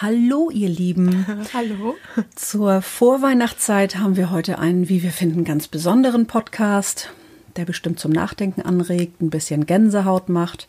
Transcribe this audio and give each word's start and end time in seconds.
Hallo, 0.00 0.48
ihr 0.50 0.68
Lieben. 0.68 1.26
Hallo. 1.52 1.96
Zur 2.36 2.82
Vorweihnachtszeit 2.82 3.96
haben 3.96 4.14
wir 4.14 4.30
heute 4.30 4.60
einen, 4.60 4.88
wie 4.88 5.02
wir 5.02 5.10
finden, 5.10 5.42
ganz 5.42 5.66
besonderen 5.66 6.26
Podcast, 6.26 7.10
der 7.56 7.64
bestimmt 7.64 7.98
zum 7.98 8.12
Nachdenken 8.12 8.62
anregt, 8.62 9.20
ein 9.20 9.30
bisschen 9.30 9.66
Gänsehaut 9.66 10.28
macht. 10.28 10.68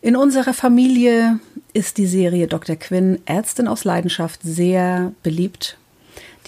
In 0.00 0.16
unserer 0.16 0.52
Familie 0.52 1.38
ist 1.74 1.96
die 1.96 2.08
Serie 2.08 2.48
Dr. 2.48 2.74
Quinn, 2.74 3.20
Ärztin 3.24 3.68
aus 3.68 3.84
Leidenschaft, 3.84 4.40
sehr 4.42 5.12
beliebt. 5.22 5.76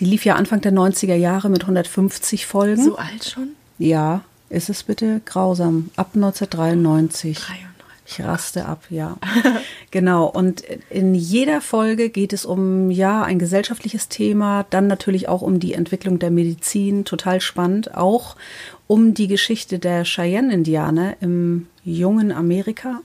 Die 0.01 0.05
lief 0.05 0.25
ja 0.25 0.35
Anfang 0.35 0.61
der 0.61 0.73
90er 0.73 1.15
Jahre 1.15 1.51
mit 1.51 1.63
150 1.63 2.47
Folgen. 2.47 2.83
So 2.83 2.97
alt 2.97 3.25
schon? 3.25 3.51
Ja, 3.79 4.23
ist 4.49 4.71
es 4.71 4.83
bitte 4.83 5.21
grausam. 5.25 5.91
Ab 5.95 6.11
1993. 6.17 7.39
93. 7.39 7.72
Ich 8.05 8.21
raste 8.21 8.67
ab, 8.67 8.85
ja. 8.91 9.17
genau. 9.91 10.27
Und 10.27 10.63
in 10.91 11.15
jeder 11.15 11.61
Folge 11.61 12.11
geht 12.11 12.33
es 12.33 12.45
um, 12.45 12.91
ja, 12.91 13.23
ein 13.23 13.39
gesellschaftliches 13.39 14.09
Thema, 14.09 14.67
dann 14.71 14.87
natürlich 14.87 15.29
auch 15.29 15.43
um 15.43 15.61
die 15.61 15.75
Entwicklung 15.75 16.19
der 16.19 16.31
Medizin, 16.31 17.05
total 17.05 17.41
spannend, 17.41 17.95
auch 17.95 18.37
um 18.87 19.15
die 19.15 19.29
Geschichte 19.29 19.79
der 19.79 20.05
Cheyenne-Indianer 20.05 21.17
im 21.21 21.69
jungen 21.85 22.33
Amerika. 22.33 23.01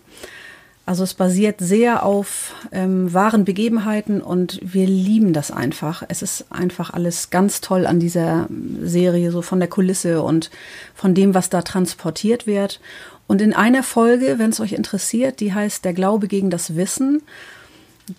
Also 0.87 1.03
es 1.03 1.13
basiert 1.13 1.59
sehr 1.59 2.05
auf 2.05 2.53
ähm, 2.71 3.13
wahren 3.13 3.43
Begebenheiten 3.43 4.21
und 4.21 4.57
wir 4.63 4.87
lieben 4.87 5.33
das 5.33 5.51
einfach. 5.51 6.01
Es 6.07 6.21
ist 6.21 6.45
einfach 6.49 6.91
alles 6.91 7.29
ganz 7.29 7.59
toll 7.59 7.85
an 7.85 7.99
dieser 7.99 8.47
Serie, 8.81 9.31
so 9.31 9.41
von 9.41 9.59
der 9.59 9.67
Kulisse 9.67 10.21
und 10.21 10.49
von 10.95 11.13
dem, 11.13 11.33
was 11.33 11.49
da 11.49 11.61
transportiert 11.61 12.47
wird. 12.47 12.79
Und 13.27 13.41
in 13.41 13.53
einer 13.53 13.83
Folge, 13.83 14.39
wenn 14.39 14.51
es 14.51 14.59
euch 14.59 14.71
interessiert, 14.71 15.41
die 15.41 15.53
heißt 15.53 15.83
Der 15.83 15.93
Glaube 15.93 16.27
gegen 16.27 16.49
das 16.49 16.75
Wissen, 16.75 17.21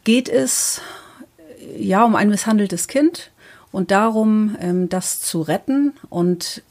geht 0.05 0.29
es 0.29 0.83
ja 1.77 2.05
um 2.05 2.15
ein 2.15 2.29
misshandeltes 2.29 2.89
Kind 2.89 3.31
und 3.73 3.91
darum, 3.91 4.57
ähm, 4.61 4.89
das 4.89 5.21
zu 5.21 5.41
retten. 5.41 5.95
Und 6.11 6.63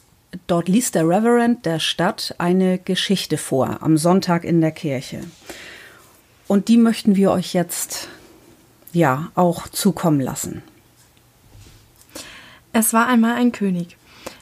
dort 0.46 0.70
liest 0.70 0.96
der 0.96 1.08
Reverend 1.08 1.66
der 1.66 1.80
Stadt 1.80 2.36
eine 2.38 2.78
Geschichte 2.78 3.38
vor 3.38 3.82
am 3.82 3.98
Sonntag 3.98 4.44
in 4.44 4.62
der 4.62 4.72
Kirche. 4.72 5.22
Und 6.48 6.68
die 6.68 6.78
möchten 6.78 7.16
wir 7.16 7.32
euch 7.32 7.54
jetzt 7.54 8.08
ja 8.94 9.32
auch 9.36 9.68
zukommen 9.68 10.22
lassen. 10.22 10.64
Es 12.72 12.94
war 12.94 13.08
einmal 13.08 13.36
ein 13.36 13.52
König. 13.52 13.98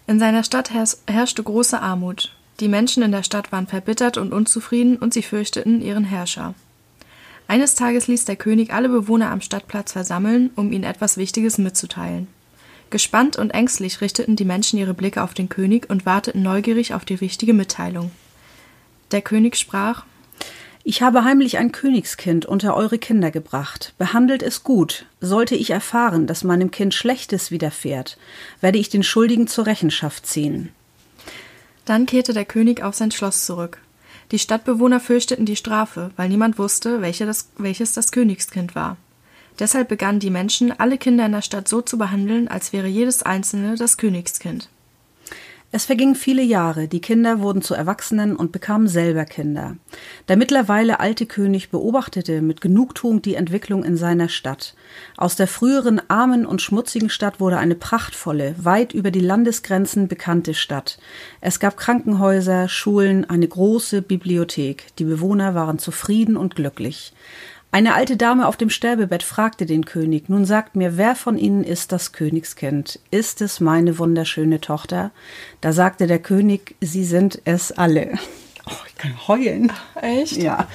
In 0.08 0.20
seiner 0.20 0.44
Stadt 0.44 0.72
herrschte 1.08 1.42
große 1.42 1.82
Armut. 1.82 2.35
Die 2.60 2.70
Menschen 2.70 3.04
in 3.04 3.12
der 3.12 3.24
Stadt 3.24 3.52
waren 3.52 3.68
verbittert 3.68 4.18
und 4.18 4.32
unzufrieden 4.32 4.96
und 4.98 5.14
sie 5.14 5.24
fürchteten 5.24 5.82
ihren 5.82 6.06
Herrscher. 6.06 6.54
Eines 7.48 7.76
Tages 7.76 8.08
ließ 8.08 8.26
der 8.26 8.38
König 8.38 8.74
alle 8.74 8.90
Bewohner 8.90 9.30
am 9.30 9.42
Stadtplatz 9.42 9.92
versammeln, 9.92 10.50
um 10.56 10.72
ihnen 10.72 10.84
etwas 10.86 11.18
Wichtiges 11.18 11.58
mitzuteilen. 11.58 12.28
Gespannt 12.90 13.36
und 13.36 13.52
ängstlich 13.52 14.00
richteten 14.02 14.36
die 14.36 14.46
Menschen 14.46 14.80
ihre 14.80 14.94
Blicke 14.94 15.22
auf 15.22 15.34
den 15.34 15.50
König 15.50 15.90
und 15.90 16.06
warteten 16.06 16.42
neugierig 16.44 16.94
auf 16.94 17.04
die 17.04 17.20
wichtige 17.20 17.54
Mitteilung. 17.54 18.12
Der 19.12 19.22
König 19.22 19.58
sprach 19.58 20.06
Ich 20.84 21.02
habe 21.02 21.24
heimlich 21.24 21.58
ein 21.58 21.72
Königskind 21.72 22.46
unter 22.46 22.76
eure 22.76 22.98
Kinder 22.98 23.32
gebracht. 23.32 23.94
Behandelt 23.98 24.42
es 24.42 24.64
gut. 24.64 25.06
Sollte 25.20 25.56
ich 25.56 25.72
erfahren, 25.72 26.26
dass 26.26 26.44
meinem 26.44 26.72
Kind 26.72 26.94
Schlechtes 26.94 27.52
widerfährt, 27.52 28.18
werde 28.62 28.78
ich 28.78 28.90
den 28.90 29.04
Schuldigen 29.04 29.48
zur 29.48 29.66
Rechenschaft 29.66 30.26
ziehen. 30.26 30.70
Dann 31.86 32.06
kehrte 32.06 32.34
der 32.34 32.46
König 32.46 32.82
auf 32.82 32.96
sein 32.96 33.12
Schloss 33.12 33.46
zurück. 33.46 33.80
Die 34.32 34.40
Stadtbewohner 34.40 35.00
fürchteten 35.00 35.46
die 35.46 35.56
Strafe, 35.56 36.12
weil 36.16 36.30
niemand 36.30 36.58
wusste, 36.58 37.02
welche 37.02 37.26
das, 37.26 37.50
welches 37.58 37.94
das 37.94 38.12
Königskind 38.12 38.76
war. 38.76 38.98
Deshalb 39.60 39.88
begannen 39.88 40.20
die 40.20 40.32
Menschen, 40.32 40.78
alle 40.78 40.98
Kinder 40.98 41.26
in 41.26 41.32
der 41.32 41.42
Stadt 41.42 41.68
so 41.68 41.82
zu 41.82 41.98
behandeln, 41.98 42.48
als 42.48 42.74
wäre 42.74 42.88
jedes 42.88 43.24
einzelne 43.24 43.76
das 43.76 43.98
Königskind. 43.98 44.70
Es 45.76 45.84
vergingen 45.84 46.16
viele 46.16 46.42
Jahre, 46.42 46.88
die 46.88 47.02
Kinder 47.02 47.42
wurden 47.42 47.62
zu 47.62 47.74
Erwachsenen 47.74 48.38
und 48.38 48.54
bekamen 48.54 48.88
selber 48.88 49.26
Kinder. 49.26 49.76
Der 50.30 50.38
mittlerweile 50.38 51.02
alte 51.02 51.26
König 51.26 51.70
beobachtete 51.70 52.42
mit 52.42 52.62
Genugtuung 52.62 53.22
die 53.22 53.36
Entwicklung 53.36 53.84
in 53.84 53.98
seiner 53.98 54.30
Stadt. 54.30 54.74
Aus 55.18 55.36
der 55.36 55.48
früheren 55.48 56.00
armen 56.08 56.46
und 56.46 56.62
schmutzigen 56.62 57.10
Stadt 57.10 57.42
wurde 57.42 57.58
eine 57.58 57.76
prachtvolle, 57.76 58.56
weit 58.58 58.94
über 58.94 59.12
die 59.12 59.20
Landesgrenzen 59.20 60.08
bekannte 60.08 60.54
Stadt. 60.54 60.98
Es 61.42 61.60
gab 61.60 61.76
Krankenhäuser, 61.76 62.70
Schulen, 62.70 63.30
eine 63.30 63.46
große 63.50 64.02
Bibliothek. 64.02 64.96
Die 64.98 65.04
Bewohner 65.04 65.56
waren 65.56 65.78
zufrieden 65.78 66.38
und 66.38 66.56
glücklich. 66.56 67.12
Eine 67.76 67.94
alte 67.94 68.16
Dame 68.16 68.48
auf 68.48 68.56
dem 68.56 68.70
Sterbebett 68.70 69.22
fragte 69.22 69.66
den 69.66 69.84
König, 69.84 70.30
nun 70.30 70.46
sagt 70.46 70.78
mir, 70.78 70.96
wer 70.96 71.14
von 71.14 71.38
ihnen 71.38 71.66
ist 71.66 71.92
das 71.92 72.14
Königskind? 72.14 73.02
Ist 73.12 73.42
es 73.42 73.60
meine 73.60 74.00
wunderschöne 74.00 74.62
Tochter? 74.62 75.12
Da 75.60 75.74
sagte 75.74 76.08
der 76.08 76.20
König, 76.20 76.76
sie 76.80 77.04
sind 77.04 77.42
es 77.44 77.74
alle. 77.74 78.14
Oh, 78.66 78.72
ich 78.88 78.96
kann 78.96 79.28
heulen. 79.28 79.74
Echt? 80.02 80.38
Ja. 80.38 80.70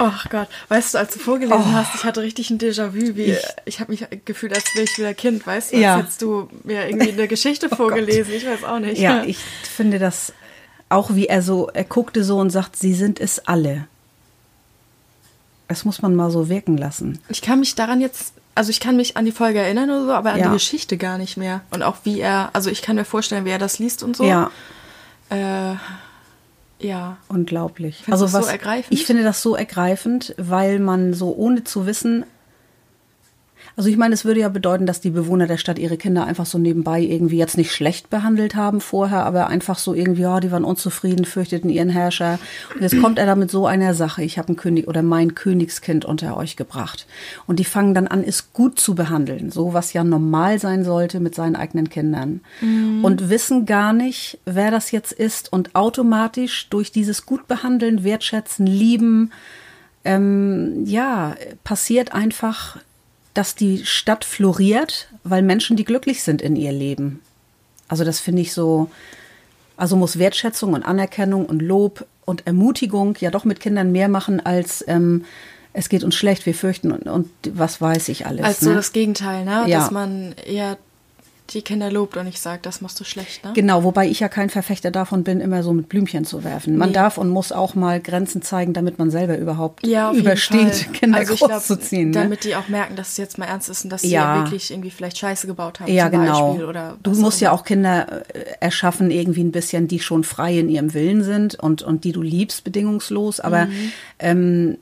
Ach 0.00 0.28
Gott, 0.30 0.48
weißt 0.66 0.94
du, 0.94 0.98
als 0.98 1.12
du 1.12 1.20
vorgelesen 1.20 1.62
Oh. 1.64 1.72
hast, 1.74 1.94
ich 1.94 2.02
hatte 2.02 2.22
richtig 2.22 2.50
ein 2.50 2.58
Déjà-vu, 2.58 3.14
wie 3.14 3.22
ich, 3.22 3.38
Ich- 3.64 3.78
habe 3.78 3.92
mich 3.92 4.04
gefühlt, 4.24 4.52
als 4.52 4.64
wäre 4.74 4.82
ich 4.82 4.98
wieder 4.98 5.14
Kind, 5.14 5.46
weißt 5.46 5.70
du, 5.70 5.76
als 5.76 5.84
Ja. 5.84 5.96
hättest 5.98 6.22
du 6.22 6.48
mir 6.64 6.88
irgendwie 6.88 7.12
eine 7.12 7.28
Geschichte 7.28 7.68
vorgelesen, 7.76 8.32
ich 8.34 8.44
weiß 8.44 8.64
auch 8.64 8.80
nicht. 8.80 8.98
Ja, 9.00 9.22
ich 9.22 9.38
finde 9.38 10.00
das 10.00 10.32
auch, 10.88 11.14
wie 11.14 11.26
er 11.28 11.40
so, 11.40 11.68
er 11.72 11.84
guckte 11.84 12.24
so 12.24 12.38
und 12.38 12.50
sagt, 12.50 12.74
sie 12.74 12.94
sind 12.94 13.20
es 13.20 13.46
alle. 13.46 13.86
Das 15.72 15.86
muss 15.86 16.02
man 16.02 16.14
mal 16.14 16.30
so 16.30 16.50
wirken 16.50 16.76
lassen. 16.76 17.18
Ich 17.30 17.40
kann 17.40 17.60
mich 17.60 17.74
daran 17.74 18.02
jetzt, 18.02 18.34
also 18.54 18.68
ich 18.68 18.78
kann 18.78 18.94
mich 18.96 19.16
an 19.16 19.24
die 19.24 19.32
Folge 19.32 19.58
erinnern 19.58 19.88
oder 19.88 20.04
so, 20.04 20.12
aber 20.12 20.32
an 20.32 20.38
Ja. 20.38 20.48
die 20.48 20.52
Geschichte 20.52 20.98
gar 20.98 21.16
nicht 21.16 21.38
mehr. 21.38 21.62
Und 21.70 21.82
auch 21.82 21.96
wie 22.04 22.20
er, 22.20 22.50
also 22.52 22.68
ich 22.68 22.82
kann 22.82 22.96
mir 22.96 23.06
vorstellen, 23.06 23.46
wie 23.46 23.50
er 23.50 23.58
das 23.58 23.78
liest 23.78 24.02
und 24.02 24.14
so. 24.16 24.24
Ja, 24.24 24.50
Äh, 25.30 25.76
ja. 26.78 27.16
unglaublich. 27.28 28.02
Findest 28.04 28.20
du 28.20 28.24
das 28.26 28.32
so 28.32 28.38
was, 28.40 28.48
ergreifend? 28.48 28.92
Ich 28.92 29.06
finde 29.06 29.22
das 29.22 29.40
so 29.40 29.56
ergreifend, 29.56 30.34
weil 30.36 30.78
man 30.78 31.14
so 31.14 31.34
ohne 31.34 31.64
zu 31.64 31.86
wissen. 31.86 32.24
Also 33.76 33.88
ich 33.88 33.96
meine, 33.96 34.14
es 34.14 34.24
würde 34.24 34.40
ja 34.40 34.48
bedeuten, 34.48 34.86
dass 34.86 35.00
die 35.00 35.10
Bewohner 35.10 35.46
der 35.46 35.56
Stadt 35.56 35.78
ihre 35.78 35.96
Kinder 35.96 36.26
einfach 36.26 36.46
so 36.46 36.58
nebenbei 36.58 37.00
irgendwie 37.00 37.38
jetzt 37.38 37.56
nicht 37.56 37.72
schlecht 37.72 38.10
behandelt 38.10 38.54
haben 38.54 38.80
vorher, 38.80 39.24
aber 39.24 39.46
einfach 39.46 39.78
so 39.78 39.94
irgendwie, 39.94 40.22
ja, 40.22 40.40
die 40.40 40.50
waren 40.50 40.64
unzufrieden, 40.64 41.24
fürchteten 41.24 41.70
ihren 41.70 41.88
Herrscher. 41.88 42.38
Und 42.74 42.82
jetzt 42.82 43.00
kommt 43.00 43.18
er 43.18 43.26
da 43.26 43.34
mit 43.34 43.50
so 43.50 43.66
einer 43.66 43.94
Sache, 43.94 44.22
ich 44.22 44.38
habe 44.38 44.52
ein 44.52 44.56
König 44.56 44.88
oder 44.88 45.02
mein 45.02 45.34
Königskind 45.34 46.04
unter 46.04 46.36
euch 46.36 46.56
gebracht. 46.56 47.06
Und 47.46 47.58
die 47.58 47.64
fangen 47.64 47.94
dann 47.94 48.08
an, 48.08 48.22
es 48.22 48.52
gut 48.52 48.78
zu 48.78 48.94
behandeln, 48.94 49.50
so 49.50 49.72
was 49.72 49.92
ja 49.92 50.04
normal 50.04 50.58
sein 50.58 50.84
sollte 50.84 51.20
mit 51.20 51.34
seinen 51.34 51.56
eigenen 51.56 51.88
Kindern. 51.88 52.40
Und 53.02 53.30
wissen 53.30 53.64
gar 53.66 53.92
nicht, 53.92 54.38
wer 54.44 54.70
das 54.70 54.90
jetzt 54.90 55.12
ist 55.12 55.52
und 55.52 55.74
automatisch 55.74 56.68
durch 56.68 56.92
dieses 56.92 57.24
gut 57.24 57.48
behandeln, 57.48 58.04
wertschätzen, 58.04 58.66
lieben, 58.66 59.30
ähm, 60.04 60.84
ja, 60.84 61.34
passiert 61.64 62.12
einfach, 62.12 62.78
dass 63.34 63.54
die 63.54 63.84
Stadt 63.84 64.24
floriert, 64.24 65.08
weil 65.24 65.42
Menschen, 65.42 65.76
die 65.76 65.84
glücklich 65.84 66.22
sind 66.22 66.42
in 66.42 66.56
ihr 66.56 66.72
Leben. 66.72 67.20
Also 67.88 68.04
das 68.04 68.20
finde 68.20 68.42
ich 68.42 68.52
so, 68.52 68.90
also 69.76 69.96
muss 69.96 70.18
Wertschätzung 70.18 70.72
und 70.74 70.82
Anerkennung 70.82 71.46
und 71.46 71.60
Lob 71.60 72.06
und 72.24 72.46
Ermutigung 72.46 73.16
ja 73.20 73.30
doch 73.30 73.44
mit 73.44 73.60
Kindern 73.60 73.92
mehr 73.92 74.08
machen 74.08 74.44
als 74.44 74.84
ähm, 74.86 75.24
es 75.72 75.88
geht 75.88 76.04
uns 76.04 76.14
schlecht, 76.14 76.44
wir 76.46 76.54
fürchten 76.54 76.92
und, 76.92 77.08
und 77.08 77.30
was 77.54 77.80
weiß 77.80 78.08
ich 78.10 78.26
alles. 78.26 78.44
Als 78.44 78.60
so 78.60 78.70
ne? 78.70 78.76
das 78.76 78.92
Gegenteil, 78.92 79.44
ne? 79.44 79.64
Ja. 79.66 79.80
Dass 79.80 79.90
man 79.90 80.34
eher 80.44 80.76
die 81.54 81.62
Kinder 81.62 81.90
lobt 81.90 82.16
und 82.16 82.24
nicht 82.24 82.40
sagt, 82.40 82.66
das 82.66 82.80
machst 82.80 82.98
du 83.00 83.04
schlecht, 83.04 83.44
ne? 83.44 83.52
Genau, 83.54 83.84
wobei 83.84 84.08
ich 84.08 84.20
ja 84.20 84.28
kein 84.28 84.50
Verfechter 84.50 84.90
davon 84.90 85.24
bin, 85.24 85.40
immer 85.40 85.62
so 85.62 85.72
mit 85.72 85.88
Blümchen 85.88 86.24
zu 86.24 86.44
werfen. 86.44 86.76
Man 86.76 86.88
Nee. 86.90 86.94
darf 86.94 87.18
und 87.18 87.28
muss 87.30 87.52
auch 87.52 87.74
mal 87.74 88.00
Grenzen 88.00 88.42
zeigen, 88.42 88.72
damit 88.72 88.98
man 88.98 89.10
selber 89.10 89.36
überhaupt 89.38 89.86
Ja, 89.86 90.12
übersteht. 90.12 90.92
Kinder 90.92 91.18
also 91.18 91.34
ich 91.34 91.38
glaub, 91.38 91.50
großzuziehen. 91.52 92.10
ne? 92.10 92.14
Damit 92.22 92.44
die 92.44 92.56
auch 92.56 92.68
merken, 92.68 92.96
dass 92.96 93.10
es 93.10 93.16
jetzt 93.16 93.38
mal 93.38 93.46
ernst 93.46 93.68
ist 93.68 93.84
und 93.84 93.90
dass 93.90 94.02
sie 94.02 94.10
Ja. 94.10 94.36
ja 94.36 94.42
wirklich 94.42 94.70
irgendwie 94.70 94.90
vielleicht 94.90 95.18
Scheiße 95.18 95.46
gebaut 95.46 95.80
haben. 95.80 95.92
Ja, 95.92 96.10
zum 96.10 96.20
genau. 96.20 96.96
Du 97.02 97.10
musst 97.12 97.40
ja 97.40 97.52
auch 97.52 97.64
Kinder 97.64 98.22
äh, 98.34 98.44
erschaffen, 98.60 99.10
irgendwie 99.10 99.42
ein 99.44 99.52
bisschen, 99.52 99.88
die 99.88 100.00
schon 100.00 100.24
frei 100.24 100.58
in 100.58 100.68
ihrem 100.68 100.94
Willen 100.94 101.22
sind 101.22 101.54
und, 101.56 101.82
und 101.82 102.04
die 102.04 102.12
du 102.12 102.22
liebst 102.22 102.64
bedingungslos. 102.64 103.40
Aber 103.40 103.66
Mhm. 103.66 103.92
ähm, 104.18 104.78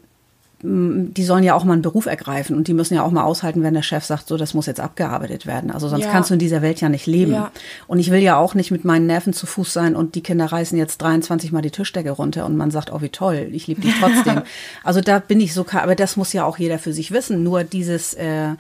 die 0.62 1.24
sollen 1.24 1.42
ja 1.42 1.54
auch 1.54 1.64
mal 1.64 1.72
einen 1.72 1.82
Beruf 1.82 2.04
ergreifen 2.06 2.54
und 2.54 2.68
die 2.68 2.74
müssen 2.74 2.94
ja 2.94 3.02
auch 3.02 3.10
mal 3.10 3.22
aushalten, 3.24 3.62
wenn 3.62 3.72
der 3.72 3.82
Chef 3.82 4.04
sagt, 4.04 4.28
so, 4.28 4.36
das 4.36 4.52
muss 4.52 4.66
jetzt 4.66 4.80
abgearbeitet 4.80 5.46
werden. 5.46 5.70
Also 5.70 5.88
sonst 5.88 6.04
Ja. 6.04 6.10
kannst 6.10 6.28
du 6.30 6.34
in 6.34 6.38
dieser 6.38 6.60
Welt 6.60 6.80
ja 6.80 6.88
nicht 6.90 7.06
leben. 7.06 7.32
Ja. 7.32 7.50
Und 7.86 7.98
ich 7.98 8.10
will 8.10 8.20
ja 8.20 8.36
auch 8.36 8.54
nicht 8.54 8.70
mit 8.70 8.84
meinen 8.84 9.06
Nerven 9.06 9.32
zu 9.32 9.46
Fuß 9.46 9.72
sein 9.72 9.96
und 9.96 10.14
die 10.14 10.22
Kinder 10.22 10.46
reißen 10.46 10.76
jetzt 10.76 10.98
23 11.00 11.50
Mal 11.52 11.62
die 11.62 11.70
Tischdecke 11.70 12.10
runter 12.10 12.44
und 12.44 12.56
man 12.56 12.70
sagt, 12.70 12.92
oh, 12.92 13.00
wie 13.00 13.08
toll, 13.08 13.48
ich 13.52 13.66
liebe 13.68 13.80
dich 13.80 13.94
trotzdem. 14.00 14.42
also 14.84 15.00
da 15.00 15.18
bin 15.18 15.40
ich 15.40 15.54
so, 15.54 15.64
aber 15.72 15.94
das 15.94 16.16
muss 16.16 16.32
ja 16.34 16.44
auch 16.44 16.58
jeder 16.58 16.78
für 16.78 16.92
sich 16.92 17.10
wissen. 17.10 17.42
Nur 17.42 17.64
dieses, 17.64 18.12
äh, 18.14 18.50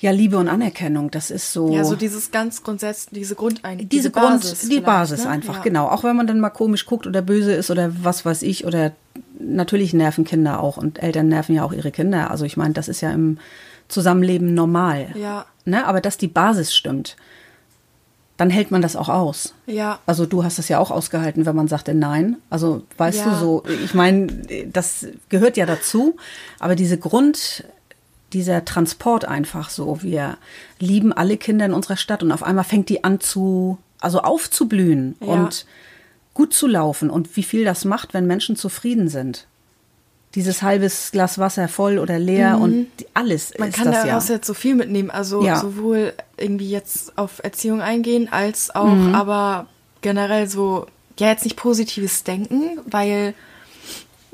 ja, 0.00 0.12
Liebe 0.12 0.38
und 0.38 0.48
Anerkennung, 0.48 1.10
das 1.10 1.30
ist 1.32 1.52
so. 1.52 1.72
Ja, 1.74 1.84
so 1.84 1.96
dieses 1.96 2.30
ganz 2.30 2.62
grundsätzlich, 2.62 3.18
diese 3.20 3.34
Grundeinstellung. 3.34 3.88
diese, 3.88 4.10
Grund, 4.12 4.44
die 4.44 4.66
vielleicht, 4.66 4.84
Basis 4.86 5.24
ne? 5.24 5.30
einfach, 5.30 5.56
Ja. 5.56 5.62
genau. 5.62 5.88
Auch 5.88 6.04
wenn 6.04 6.14
man 6.14 6.26
dann 6.28 6.38
mal 6.38 6.50
komisch 6.50 6.86
guckt 6.86 7.06
oder 7.06 7.20
böse 7.20 7.52
ist 7.52 7.70
oder 7.70 7.90
was 8.04 8.24
weiß 8.24 8.42
ich 8.42 8.64
oder 8.64 8.92
natürlich 9.40 9.92
nerven 9.94 10.24
Kinder 10.24 10.60
auch 10.60 10.76
und 10.76 11.02
Eltern 11.02 11.28
nerven 11.28 11.54
ja 11.56 11.64
auch 11.64 11.72
ihre 11.72 11.90
Kinder. 11.90 12.30
Also 12.30 12.44
ich 12.44 12.56
meine, 12.56 12.74
das 12.74 12.86
ist 12.88 13.00
ja 13.00 13.10
im 13.10 13.38
Zusammenleben 13.88 14.54
normal. 14.54 15.08
Ja. 15.16 15.46
Ne? 15.64 15.84
Aber 15.86 16.00
dass 16.00 16.16
die 16.16 16.28
Basis 16.28 16.74
stimmt, 16.74 17.16
dann 18.36 18.50
hält 18.50 18.70
man 18.70 18.82
das 18.82 18.94
auch 18.94 19.08
aus. 19.08 19.52
Ja. 19.66 19.98
Also 20.06 20.24
du 20.26 20.44
hast 20.44 20.60
es 20.60 20.68
ja 20.68 20.78
auch 20.78 20.92
ausgehalten, 20.92 21.44
wenn 21.44 21.56
man 21.56 21.66
sagte 21.66 21.92
nein. 21.92 22.36
Also 22.50 22.82
weißt 22.98 23.18
Ja. 23.18 23.30
du 23.30 23.34
so, 23.36 23.62
ich 23.84 23.94
meine, 23.94 24.28
das 24.72 25.08
gehört 25.28 25.56
ja 25.56 25.66
dazu, 25.66 26.16
aber 26.60 26.76
diese 26.76 26.98
Grund, 26.98 27.64
dieser 28.32 28.64
Transport 28.64 29.24
einfach 29.24 29.70
so, 29.70 30.02
wir 30.02 30.36
lieben 30.78 31.12
alle 31.12 31.36
Kinder 31.36 31.64
in 31.66 31.72
unserer 31.72 31.96
Stadt 31.96 32.22
und 32.22 32.32
auf 32.32 32.42
einmal 32.42 32.64
fängt 32.64 32.88
die 32.88 33.02
an 33.04 33.20
zu, 33.20 33.78
also 34.00 34.20
aufzublühen 34.20 35.16
Ja. 35.20 35.26
und 35.28 35.66
gut 36.34 36.52
zu 36.54 36.66
laufen 36.66 37.10
und 37.10 37.36
wie 37.36 37.42
viel 37.42 37.64
das 37.64 37.84
macht, 37.84 38.14
wenn 38.14 38.26
Menschen 38.26 38.54
zufrieden 38.54 39.08
sind. 39.08 39.46
Dieses 40.34 40.62
halbes 40.62 41.10
Glas 41.10 41.38
Wasser 41.38 41.68
voll 41.68 41.98
oder 41.98 42.18
leer 42.18 42.58
und 42.60 42.86
die- 43.00 43.06
alles 43.14 43.52
Man 43.58 43.70
ist 43.70 43.76
kann 43.76 43.90
das 43.90 44.04
daraus 44.04 44.28
ja. 44.28 44.34
jetzt 44.34 44.46
so 44.46 44.52
viel 44.54 44.74
mitnehmen. 44.74 45.10
Also 45.10 45.42
Ja. 45.42 45.56
sowohl 45.58 46.12
irgendwie 46.36 46.68
jetzt 46.70 47.16
auf 47.16 47.40
Erziehung 47.42 47.80
eingehen, 47.80 48.28
als 48.30 48.72
auch 48.74 48.84
Mhm. 48.94 49.14
aber 49.14 49.66
generell 50.02 50.48
so, 50.48 50.86
ja, 51.18 51.28
jetzt 51.28 51.44
nicht 51.44 51.56
positives 51.56 52.24
Denken, 52.24 52.78
weil, 52.86 53.32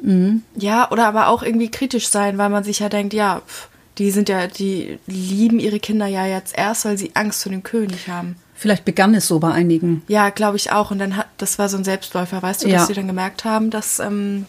Mhm. 0.02 0.42
ja, 0.56 0.90
oder 0.90 1.06
aber 1.06 1.28
auch 1.28 1.42
irgendwie 1.44 1.70
kritisch 1.70 2.08
sein, 2.08 2.36
weil 2.38 2.50
man 2.50 2.64
sich 2.64 2.80
ja 2.80 2.88
denkt, 2.88 3.14
ja, 3.14 3.40
pf, 3.46 3.68
die 3.98 4.10
sind 4.10 4.28
ja, 4.28 4.46
die 4.46 4.98
lieben 5.06 5.58
ihre 5.60 5.78
Kinder 5.80 6.06
ja 6.06 6.26
jetzt 6.26 6.56
erst, 6.56 6.84
weil 6.84 6.98
sie 6.98 7.12
Angst 7.14 7.42
vor 7.42 7.50
dem 7.52 7.62
König 7.62 8.08
haben. 8.08 8.36
Vielleicht 8.56 8.84
begann 8.84 9.14
es 9.14 9.26
so 9.28 9.38
bei 9.40 9.50
einigen. 9.52 10.02
Ja, 10.08 10.30
glaube 10.30 10.56
ich 10.56 10.72
auch. 10.72 10.90
Und 10.90 10.98
dann 10.98 11.16
hat, 11.16 11.26
das 11.38 11.58
war 11.58 11.68
so 11.68 11.76
ein 11.76 11.84
Selbstläufer, 11.84 12.42
weißt 12.42 12.64
du, 12.64 12.68
Ja. 12.68 12.78
dass 12.78 12.86
sie 12.88 12.94
dann 12.94 13.06
gemerkt 13.06 13.44
haben, 13.44 13.70
dass 13.70 13.98
ähm, 13.98 14.46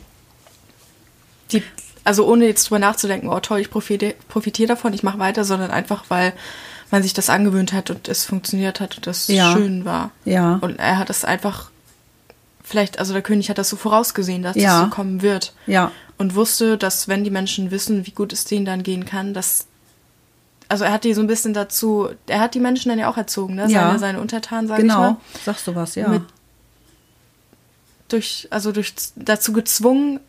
die, 1.51 1.63
also 2.03 2.27
ohne 2.27 2.45
jetzt 2.45 2.65
drüber 2.69 2.79
nachzudenken, 2.79 3.29
oh 3.29 3.39
toll, 3.39 3.59
ich 3.59 3.69
profitiere 3.69 4.13
profitier 4.29 4.67
davon, 4.67 4.93
ich 4.93 5.03
mache 5.03 5.19
weiter, 5.19 5.43
sondern 5.43 5.71
einfach, 5.71 6.05
weil 6.09 6.33
man 6.91 7.01
sich 7.03 7.13
das 7.13 7.29
angewöhnt 7.29 7.73
hat 7.73 7.89
und 7.89 8.07
es 8.07 8.25
funktioniert 8.25 8.79
hat 8.79 8.95
und 8.97 9.07
das 9.07 9.27
Ja. 9.27 9.53
schön 9.53 9.85
war. 9.85 10.11
Ja. 10.23 10.55
Und 10.61 10.77
er 10.79 10.97
hat 10.99 11.09
es 11.09 11.25
einfach, 11.25 11.71
vielleicht, 12.63 12.99
also 12.99 13.13
der 13.13 13.21
König 13.23 13.49
hat 13.49 13.57
das 13.57 13.69
so 13.69 13.75
vorausgesehen, 13.75 14.43
dass 14.43 14.55
Ja. 14.55 14.77
es 14.77 14.83
so 14.85 14.89
kommen 14.91 15.21
wird. 15.21 15.53
Ja. 15.67 15.91
Und 16.17 16.35
wusste, 16.35 16.77
dass 16.77 17.07
wenn 17.07 17.23
die 17.23 17.29
Menschen 17.29 17.71
wissen, 17.71 18.05
wie 18.05 18.11
gut 18.11 18.31
es 18.31 18.45
denen 18.45 18.65
dann 18.65 18.83
gehen 18.83 19.05
kann, 19.05 19.33
dass 19.33 19.67
also 20.67 20.83
er 20.83 20.91
hat 20.93 21.03
die 21.03 21.13
so 21.13 21.21
ein 21.21 21.27
bisschen 21.27 21.53
dazu, 21.53 22.09
er 22.27 22.39
hat 22.39 22.55
die 22.55 22.59
Menschen 22.59 22.89
dann 22.89 22.97
ja 22.97 23.09
auch 23.09 23.17
erzogen, 23.17 23.53
ne? 23.55 23.67
Ja. 23.67 23.87
Seine, 23.87 23.99
seine 23.99 24.21
Untertanen, 24.21 24.67
sag 24.67 24.79
ich 24.79 24.85
mal 24.85 25.09
Genau, 25.09 25.21
sagst 25.43 25.67
du 25.67 25.75
was, 25.75 25.93
ja. 25.95 26.07
Mit- 26.07 26.23
durch, 28.07 28.47
also 28.51 28.71
durch 28.71 28.93
dazu 29.15 29.51
gezwungen, 29.51 30.19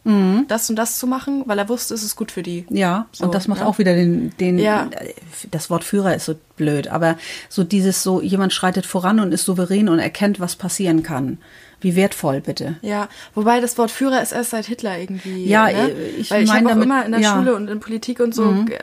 das 0.48 0.70
und 0.70 0.76
das 0.76 0.98
zu 0.98 1.06
machen, 1.06 1.42
weil 1.46 1.58
er 1.58 1.68
wusste, 1.68 1.92
es 1.92 2.02
ist 2.02 2.16
gut 2.16 2.32
für 2.32 2.42
die. 2.42 2.64
Ja, 2.70 3.06
So, 3.12 3.24
und 3.24 3.34
das 3.34 3.48
macht 3.48 3.60
ne? 3.60 3.66
auch 3.66 3.76
wieder 3.78 3.94
den, 3.94 4.34
den 4.38 4.58
Ja. 4.58 4.88
äh, 4.92 5.12
das 5.50 5.68
Wort 5.68 5.84
Führer 5.84 6.14
ist 6.14 6.24
so 6.24 6.36
blöd, 6.56 6.88
aber 6.88 7.18
so 7.50 7.64
dieses 7.64 8.02
so, 8.02 8.22
jemand 8.22 8.54
schreitet 8.54 8.86
voran 8.86 9.20
und 9.20 9.32
ist 9.32 9.44
souverän 9.44 9.90
und 9.90 9.98
erkennt, 9.98 10.40
was 10.40 10.56
passieren 10.56 11.02
kann. 11.02 11.36
Wie 11.82 11.94
wertvoll, 11.96 12.40
bitte. 12.40 12.76
Ja, 12.80 13.08
wobei 13.34 13.60
das 13.60 13.76
Wort 13.76 13.90
Führer 13.90 14.22
ist 14.22 14.32
erst 14.32 14.50
seit 14.50 14.64
Hitler 14.64 14.98
irgendwie. 14.98 15.44
Ja, 15.44 15.66
ne? 15.70 15.90
ich 15.90 16.30
Weil 16.30 16.44
ich 16.44 16.48
mein 16.48 16.64
habe 16.64 16.66
auch 16.66 16.70
damit- 16.70 16.84
immer 16.86 17.04
in 17.04 17.12
der 17.12 17.20
ja. 17.20 17.34
Mhm. 17.34 17.38
Schule 17.40 17.56
und 17.56 17.68
in 17.68 17.80
Politik 17.80 18.20
und 18.20 18.34
so 18.34 18.64
g- 18.64 18.78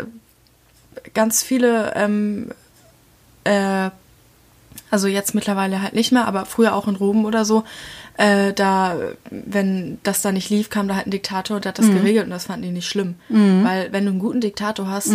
ganz 1.16 1.42
viele, 1.42 1.94
ähm, 1.96 2.52
äh, 3.44 3.90
also 4.92 5.08
jetzt 5.08 5.34
mittlerweile 5.34 5.82
halt 5.82 5.94
nicht 5.94 6.12
mehr, 6.12 6.28
aber 6.28 6.46
früher 6.46 6.76
auch 6.76 6.88
in 6.88 6.96
Rom 6.96 7.26
oder 7.26 7.46
so, 7.46 7.64
äh, 8.18 8.54
da, 8.54 8.96
wenn 9.30 9.98
das 10.04 10.22
da 10.22 10.32
nicht 10.32 10.50
lief, 10.50 10.70
kam 10.70 10.88
da 10.88 10.96
halt 10.96 11.08
ein 11.08 11.12
Diktator 11.12 11.56
und 11.58 11.66
der 11.66 11.70
hat 11.74 11.80
Mhm. 11.80 11.88
das 11.94 11.96
geregelt 12.02 12.26
und 12.26 12.30
das 12.32 12.46
fanden 12.46 12.64
die 12.64 12.72
nicht 12.72 12.88
schlimm. 12.88 13.16
Weil 13.30 13.92
wenn 13.92 14.06
du 14.06 14.12
einen 14.12 14.20
guten 14.20 14.40
Diktator 14.42 14.88
hast, 14.88 15.12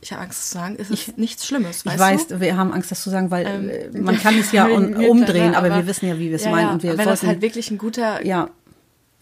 ich 0.00 0.12
habe 0.12 0.22
Angst 0.22 0.48
zu 0.50 0.54
sagen, 0.54 0.76
ist 0.76 0.90
es 0.92 1.16
nichts 1.16 1.44
Schlimmes, 1.46 1.84
Mhm. 1.84 1.90
Ich 1.92 1.98
weiß, 1.98 2.26
du? 2.28 2.40
wir 2.40 2.56
haben 2.56 2.72
Angst, 2.72 2.90
das 2.92 3.02
zu 3.02 3.10
sagen, 3.10 3.32
weil 3.32 3.46
Ähm, 3.46 3.68
äh, 3.68 3.98
man 3.98 4.16
kann 4.16 4.38
es 4.38 4.52
ja 4.52 4.66
umdrehen, 4.68 5.50
ne? 5.50 5.56
aber, 5.58 5.74
wir 5.74 5.86
wissen 5.88 6.06
ja, 6.06 6.16
wie 6.20 6.28
wir 6.28 6.36
es 6.36 6.44
ja, 6.44 6.50
meinen 6.52 6.66
ja. 6.68 6.72
und 6.72 6.82
wir 6.84 6.90
wenn 6.90 6.98
das 6.98 7.06
sollten, 7.20 7.26
halt 7.26 7.42
wirklich 7.42 7.70
ein 7.72 7.78
guter 7.78 8.24
ja. 8.24 8.48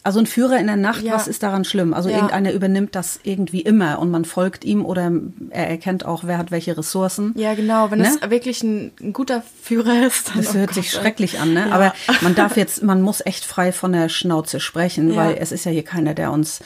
Also 0.06 0.20
ein 0.20 0.26
Führer 0.26 0.58
in 0.58 0.68
der 0.68 0.76
Nacht, 0.76 1.02
Ja. 1.02 1.14
was 1.14 1.26
ist 1.26 1.42
daran 1.42 1.64
schlimm? 1.64 1.92
Also 1.92 2.08
Ja. 2.08 2.14
irgendeiner 2.16 2.52
übernimmt 2.52 2.94
das 2.94 3.18
irgendwie 3.24 3.60
immer 3.60 3.98
und 3.98 4.10
man 4.10 4.24
folgt 4.24 4.64
ihm 4.64 4.84
oder 4.84 5.10
er 5.50 5.68
erkennt 5.68 6.06
auch, 6.06 6.22
wer 6.24 6.38
hat 6.38 6.52
welche 6.52 6.78
Ressourcen. 6.78 7.34
Ja, 7.36 7.54
genau. 7.54 7.90
Wenn 7.90 7.98
Ne? 7.98 8.08
es 8.22 8.30
wirklich 8.30 8.62
ein, 8.62 8.92
ein 9.02 9.12
guter 9.12 9.42
Führer 9.62 10.06
ist, 10.06 10.28
dann 10.28 10.36
Das 10.44 10.50
oh 10.54 10.58
hört 10.58 10.68
Gott, 10.68 10.74
sich 10.76 10.92
schrecklich 10.92 11.40
an, 11.40 11.52
ne? 11.54 11.66
Ja. 11.68 11.74
Aber 11.74 11.92
man 12.20 12.36
darf 12.36 12.56
jetzt, 12.56 12.84
man 12.84 13.02
muss 13.02 13.20
echt 13.26 13.44
frei 13.44 13.72
von 13.72 13.92
der 13.92 14.08
Schnauze 14.08 14.60
sprechen, 14.60 15.16
weil 15.16 15.36
es 15.40 15.50
ist 15.50 15.64
ja 15.64 15.72
hier 15.72 15.82
keiner, 15.84 16.14
der 16.14 16.30
uns, 16.30 16.60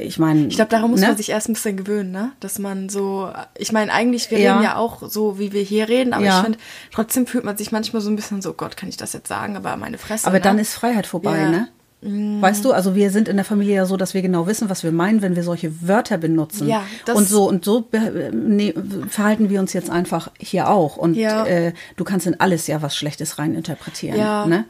ich 0.00 0.18
meine. 0.18 0.46
Ich 0.48 0.56
glaube, 0.56 0.70
daran 0.70 0.90
muss 0.90 1.00
ne? 1.00 1.08
man 1.08 1.16
sich 1.16 1.30
erst 1.30 1.48
ein 1.48 1.54
bisschen 1.54 1.76
gewöhnen, 1.78 2.10
ne? 2.10 2.32
Dass 2.40 2.58
man 2.58 2.88
so, 2.90 3.30
ich 3.56 3.72
meine, 3.72 3.92
eigentlich, 3.92 4.30
wir 4.30 4.38
Ja. 4.38 4.52
reden 4.54 4.64
ja 4.64 4.76
auch 4.76 5.08
so, 5.08 5.38
wie 5.38 5.52
wir 5.52 5.62
hier 5.62 5.88
reden, 5.88 6.12
aber 6.12 6.24
Ja. 6.24 6.38
ich 6.38 6.44
finde, 6.44 6.58
trotzdem 6.92 7.26
fühlt 7.26 7.44
man 7.44 7.56
sich 7.56 7.72
manchmal 7.72 8.02
so 8.02 8.10
ein 8.10 8.16
bisschen 8.16 8.42
so, 8.42 8.52
Gott, 8.52 8.76
kann 8.76 8.88
ich 8.90 8.96
das 8.98 9.12
jetzt 9.14 9.28
sagen, 9.28 9.56
aber 9.56 9.74
meine 9.76 9.96
Fresse. 9.98 10.26
Aber 10.26 10.36
ne? 10.36 10.42
dann 10.42 10.58
ist 10.58 10.74
Freiheit 10.74 11.06
vorbei, 11.06 11.38
Ja. 11.38 11.48
ne? 11.50 11.68
Weißt 12.00 12.64
du, 12.64 12.72
also 12.72 12.94
wir 12.94 13.10
sind 13.10 13.26
in 13.28 13.34
der 13.36 13.44
Familie 13.44 13.74
ja 13.74 13.84
so, 13.86 13.96
dass 13.96 14.14
wir 14.14 14.22
genau 14.22 14.46
wissen, 14.46 14.70
was 14.70 14.84
wir 14.84 14.92
meinen, 14.92 15.20
wenn 15.20 15.34
wir 15.34 15.42
solche 15.42 15.86
Wörter 15.88 16.16
benutzen. 16.16 16.68
Ja, 16.68 16.82
und 17.12 17.28
so 17.28 17.48
und 17.48 17.64
so 17.64 17.80
be- 17.80 18.30
ne, 18.32 18.72
verhalten 19.08 19.50
wir 19.50 19.58
uns 19.58 19.72
jetzt 19.72 19.90
einfach 19.90 20.30
hier 20.38 20.68
auch. 20.68 20.96
Und 20.96 21.14
Ja. 21.14 21.44
äh, 21.44 21.72
du 21.96 22.04
kannst 22.04 22.26
in 22.28 22.38
alles 22.38 22.68
ja 22.68 22.82
was 22.82 22.96
Schlechtes 22.96 23.38
reininterpretieren. 23.40 24.16
Ja. 24.18 24.46
Ne? 24.46 24.64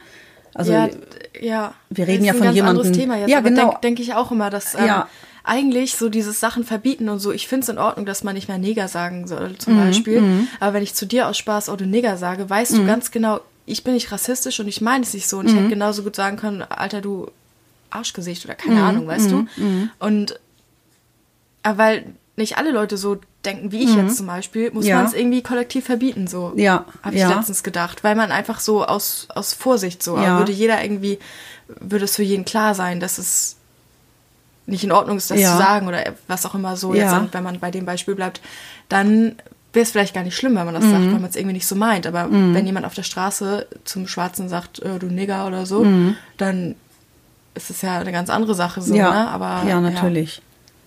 Also 0.55 0.71
ja, 0.71 0.87
d- 0.87 0.97
ja. 1.39 1.73
wir 1.91 2.07
reden 2.07 2.25
Das 2.25 2.27
ja 2.27 2.33
ist 2.33 2.39
von 2.39 2.47
ein 2.47 2.55
ganz 2.55 2.67
anderes 2.67 2.87
jemandem- 2.87 3.01
Thema 3.01 3.17
jetzt, 3.19 3.29
Ja, 3.29 3.39
genau. 3.41 3.61
denke 3.61 3.77
denk 3.83 3.99
ich 3.99 4.13
auch 4.15 4.31
immer, 4.31 4.49
dass 4.49 4.73
ähm, 4.73 4.85
Ja. 4.87 5.07
eigentlich 5.43 5.95
so 5.95 6.09
dieses 6.09 6.39
Sachen 6.39 6.63
verbieten 6.63 7.09
und 7.09 7.19
so, 7.19 7.31
ich 7.31 7.47
finde 7.47 7.63
es 7.65 7.69
in 7.69 7.77
Ordnung, 7.77 8.07
dass 8.07 8.23
man 8.23 8.33
nicht 8.33 8.47
mehr 8.47 8.57
Neger 8.57 8.87
sagen 8.87 9.27
soll, 9.27 9.55
zum 9.59 9.75
Mhm, 9.75 9.85
Beispiel. 9.85 10.23
Aber 10.59 10.73
wenn 10.73 10.81
ich 10.83 10.95
zu 10.95 11.05
dir 11.05 11.27
aus 11.27 11.37
Spaß, 11.37 11.69
oh 11.69 11.75
du 11.75 11.85
Neger 11.85 12.17
sage, 12.17 12.49
weißt 12.49 12.73
Mhm. 12.73 12.77
du 12.77 12.85
ganz 12.87 13.11
genau, 13.11 13.39
ich 13.69 13.83
bin 13.83 13.93
nicht 13.93 14.11
rassistisch 14.11 14.59
und 14.59 14.67
ich 14.67 14.81
meine 14.81 15.03
es 15.03 15.13
nicht 15.13 15.27
so. 15.29 15.37
Und 15.39 15.47
ich 15.47 15.55
hätte 15.55 15.69
genauso 15.69 16.03
gut 16.03 16.15
sagen 16.15 16.37
können, 16.37 16.61
Alter, 16.61 17.01
du 17.01 17.29
Arschgesicht 17.91 18.45
oder 18.45 18.55
Mhm, 18.55 18.57
keine 18.57 18.83
Ahnung, 18.83 19.07
weißt 19.07 19.31
du? 19.31 19.45
Und 19.99 20.39
aber 21.63 21.77
weil 21.77 22.05
nicht 22.35 22.57
alle 22.57 22.71
Leute 22.71 22.97
so 22.97 23.17
denken 23.45 23.71
wie 23.71 23.83
ich 23.83 23.95
jetzt 23.95 24.17
zum 24.17 24.27
Beispiel, 24.27 24.71
muss 24.71 24.85
Mhm. 24.85 24.89
Ja. 24.89 24.95
man 24.97 25.05
es 25.05 25.13
irgendwie 25.13 25.41
kollektiv 25.41 25.85
verbieten, 25.85 26.27
so. 26.27 26.53
Ja, 26.55 26.85
Habe 27.03 27.15
ich 27.15 27.21
ja. 27.21 27.33
letztens 27.35 27.63
gedacht, 27.63 28.03
weil 28.03 28.15
man 28.15 28.31
einfach 28.31 28.59
so 28.59 28.85
aus, 28.85 29.27
aus 29.29 29.53
Vorsicht 29.53 30.01
so, 30.03 30.17
Ja. 30.17 30.37
würde 30.37 30.51
jeder 30.51 30.81
irgendwie, 30.83 31.19
würde 31.67 32.05
es 32.05 32.15
für 32.15 32.23
jeden 32.23 32.45
klar 32.45 32.75
sein, 32.75 32.99
dass 32.99 33.17
es 33.17 33.55
nicht 34.65 34.83
in 34.83 34.91
Ordnung 34.91 35.17
ist, 35.17 35.31
das 35.31 35.37
zu 35.39 35.57
sagen 35.57 35.87
oder 35.87 36.13
was 36.27 36.45
auch 36.45 36.53
immer 36.55 36.75
so, 36.77 36.93
jetzt, 36.93 37.11
wenn 37.33 37.43
man 37.43 37.59
bei 37.59 37.71
dem 37.71 37.85
Beispiel 37.85 38.15
bleibt, 38.15 38.39
dann 38.87 39.35
wäre 39.73 39.83
es 39.83 39.91
vielleicht 39.91 40.13
gar 40.15 40.23
nicht 40.23 40.35
schlimm, 40.35 40.55
wenn 40.55 40.65
man 40.65 40.73
das 40.73 40.85
Mhm. 40.85 40.91
sagt, 40.91 41.05
weil 41.11 41.19
man 41.19 41.29
es 41.29 41.35
irgendwie 41.35 41.53
nicht 41.53 41.67
so 41.67 41.75
meint. 41.75 42.07
Aber 42.07 42.27
wenn 42.31 42.65
jemand 42.65 42.85
auf 42.85 42.95
der 42.95 43.03
Straße 43.03 43.67
zum 43.83 44.07
Schwarzen 44.07 44.49
sagt, 44.49 44.79
äh, 44.79 44.97
du 44.99 45.07
Nigger 45.07 45.45
oder 45.47 45.65
so, 45.65 45.85
dann 46.37 46.75
ist 47.55 47.69
es 47.69 47.81
ja 47.81 47.99
eine 47.99 48.11
ganz 48.11 48.29
andere 48.29 48.55
Sache 48.55 48.81
so, 48.81 48.93
Mhm. 48.93 48.99
ja, 48.99 49.11
ne? 49.11 49.27
Aber 49.29 49.63
ja, 49.67 49.79
natürlich. 49.81 50.41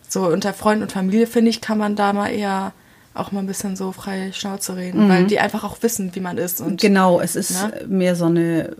so 0.09 0.27
unter 0.27 0.53
Freunden 0.53 0.83
und 0.85 0.93
Familie, 0.93 1.27
finde 1.27 1.51
ich, 1.51 1.61
kann 1.61 1.79
man 1.79 1.97
da 1.97 2.13
mal 2.13 2.29
eher 2.29 2.73
auch 3.15 3.31
mal 3.31 3.41
ein 3.41 3.47
bisschen 3.47 3.77
so 3.77 3.93
frei 3.93 4.33
Schnauze 4.33 4.73
Mhm. 4.73 4.79
reden, 4.79 5.09
weil 5.09 5.27
die 5.27 5.39
einfach 5.39 5.65
auch 5.65 5.77
wissen, 5.83 6.15
wie 6.15 6.21
man 6.21 6.39
ist. 6.39 6.61
Und 6.61 6.81
Genau, 6.81 7.21
es 7.21 7.37
ist 7.37 7.53
Ne? 7.53 7.85
mehr 7.87 8.17
so 8.17 8.25
eine, 8.25 8.75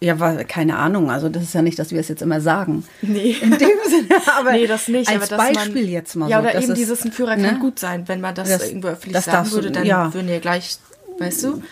ja, 0.00 0.20
wa- 0.20 0.44
keine 0.44 0.76
Ahnung, 0.78 1.10
also 1.10 1.28
das 1.28 1.42
ist 1.42 1.54
ja 1.54 1.62
nicht, 1.62 1.78
dass 1.78 1.90
wir 1.90 2.00
es 2.00 2.08
jetzt 2.08 2.20
immer 2.22 2.40
sagen. 2.40 2.84
Nee. 3.02 3.36
In 3.40 3.50
dem 3.52 3.58
Sinne, 3.88 4.08
aber 4.38 4.52
nee, 4.52 4.66
das 4.66 4.88
nicht. 4.88 5.08
als 5.08 5.32
aber 5.32 5.44
Beispiel 5.44 5.82
man, 5.84 5.90
jetzt 5.92 6.14
mal 6.16 6.28
Ja, 6.28 6.38
so. 6.42 6.48
oder 6.48 6.54
eben 6.60 6.72
ist, 6.72 6.78
dieses, 6.78 7.04
ein 7.04 7.12
Führer 7.12 7.36
ne? 7.36 7.48
kann 7.48 7.60
gut 7.60 7.78
sein. 7.78 8.06
Wenn 8.06 8.20
man 8.20 8.34
das, 8.34 8.48
Das- 8.48 8.68
irgendwo 8.68 8.88
öffentlich 8.88 9.14
das 9.14 9.24
sagen 9.24 9.36
darfst 9.38 9.52
du- 9.52 9.56
würde, 9.56 9.70
dann 9.70 9.86
ja. 9.86 10.12
würden 10.12 10.28
die 10.28 10.38
gleich, 10.40 10.78
weißt 11.18 11.44
du? 11.44 11.62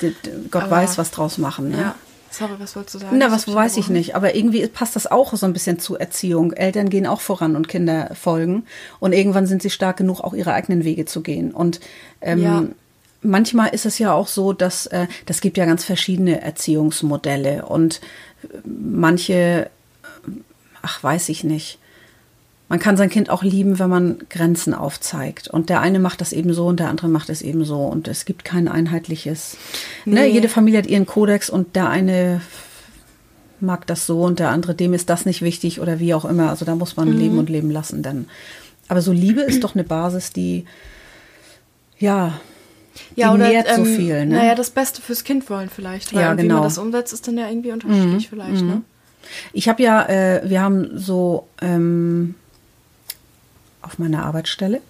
Gott 0.51 0.63
Aber- 0.63 0.71
weiß, 0.71 0.97
was 0.99 1.11
draus 1.11 1.39
machen. 1.39 1.71
Ne? 1.71 1.79
Ja. 1.81 1.95
Sorry, 2.31 2.55
was 2.59 2.75
wolltest 2.75 2.97
du 2.97 2.99
sagen? 2.99 3.17
Na, 3.19 3.31
was 3.31 3.47
weiß 3.47 3.77
ich 3.77 3.89
nicht. 3.89 4.17
Aber 4.17 4.35
irgendwie 4.35 4.67
passt 4.67 4.97
das 4.97 5.07
auch 5.07 5.33
so 5.37 5.47
ein 5.47 5.53
bisschen 5.53 5.79
zu 5.79 5.97
Erziehung. 5.97 6.51
Eltern 6.53 6.89
gehen 6.91 7.07
auch 7.07 7.21
voran 7.21 7.55
und 7.55 7.69
Kinder 7.69 8.11
folgen. 8.21 8.65
Und 8.99 9.13
irgendwann 9.13 9.47
sind 9.47 9.63
sie 9.63 9.71
stark 9.71 9.99
genug, 9.99 10.21
auch 10.21 10.35
ihre 10.35 10.53
eigenen 10.53 10.83
Wege 10.83 11.05
zu 11.05 11.21
gehen. 11.21 11.53
Und 11.53 11.79
ähm, 12.21 12.43
Ja. 12.43 12.65
Manchmal 13.25 13.71
ist 13.75 13.87
es 13.87 13.99
ja 13.99 14.13
auch 14.13 14.29
so, 14.29 14.53
dass 14.53 14.87
äh, 14.87 15.07
das 15.27 15.41
gibt 15.41 15.57
ja 15.57 15.65
ganz 15.67 15.83
verschiedene 15.85 16.41
Erziehungsmodelle. 16.43 17.65
Und 17.67 18.01
äh, 18.45 18.47
manche, 18.65 19.35
äh, 19.35 19.67
ach, 20.83 21.03
weiß 21.03 21.29
ich 21.31 21.43
nicht. 21.43 21.79
Man 22.69 22.79
kann 22.79 22.97
sein 22.97 23.11
Kind 23.11 23.29
auch 23.31 23.43
lieben, 23.43 23.79
wenn 23.79 23.91
man 23.91 24.19
Grenzen 24.31 24.73
aufzeigt. 24.75 25.49
Und 25.49 25.69
der 25.69 25.81
eine 25.81 25.99
macht 25.99 26.21
das 26.21 26.33
eben 26.33 26.55
so 26.55 26.67
und 26.67 26.81
der 26.81 26.89
andere 26.89 27.09
macht 27.09 27.29
es 27.29 27.43
eben 27.43 27.65
so. 27.65 27.83
Und 27.83 28.09
es 28.09 28.25
gibt 28.25 28.45
kein 28.45 28.69
einheitliches. 28.69 29.57
Ne, 30.07 30.23
Nee. 30.23 30.27
jede 30.29 30.49
Familie 30.49 30.79
hat 30.79 30.87
ihren 30.87 31.05
Kodex 31.07 31.51
und 31.51 31.77
der 31.77 31.91
eine 31.91 32.41
mag 33.61 33.87
das 33.87 34.07
so 34.07 34.23
und 34.23 34.39
der 34.39 34.49
andere, 34.51 34.75
dem 34.75 34.95
ist 34.95 35.09
das 35.11 35.25
nicht 35.27 35.41
wichtig 35.43 35.81
oder 35.81 36.01
wie 36.01 36.15
auch 36.15 36.25
immer. 36.25 36.51
Also 36.51 36.65
da 36.65 36.75
muss 36.75 36.97
man 36.97 37.11
Mhm. 37.11 37.19
leben 37.19 37.39
und 37.39 37.51
leben 37.51 37.71
lassen 37.71 38.03
dann. 38.03 38.29
Aber 38.89 39.01
so 39.03 39.13
Liebe 39.13 39.43
ist 39.43 39.63
doch 39.63 39.75
eine 39.75 39.85
Basis, 39.85 40.33
die, 40.33 40.65
ja, 41.99 42.41
die 43.17 43.21
Ja, 43.21 43.33
oder 43.33 43.49
nährt 43.49 43.69
so 43.69 43.85
ähm, 43.85 43.97
viel. 43.97 44.27
Ne? 44.27 44.37
Naja, 44.37 44.55
das 44.55 44.71
Beste 44.71 45.03
fürs 45.03 45.25
Kind 45.25 45.49
wollen 45.51 45.69
vielleicht. 45.69 46.15
Weil 46.15 46.23
Ja, 46.23 46.33
wie 46.37 46.43
genau. 46.43 46.55
Mhm, 46.55 46.61
man 46.61 46.69
das 46.69 46.79
umsetzt, 46.79 47.13
ist 47.13 47.27
dann 47.27 47.39
ja 47.39 47.49
irgendwie 47.49 47.73
unterschiedlich 47.73 48.29
vielleicht, 48.29 48.63
ne? 48.63 48.83
Ich 49.53 49.69
habe 49.69 49.83
ja, 49.83 50.07
äh, 50.07 50.43
wir 50.45 50.61
haben 50.61 50.99
so 50.99 51.49
ähm, 51.63 52.35
auf 53.81 53.99
meiner 53.99 54.25
Arbeitsstelle 54.25 54.81